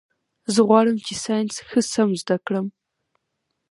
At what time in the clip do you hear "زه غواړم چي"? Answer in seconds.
0.53-1.13